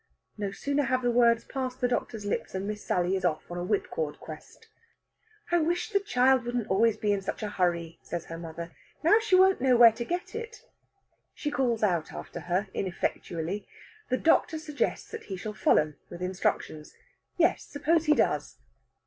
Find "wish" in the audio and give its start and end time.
5.59-5.91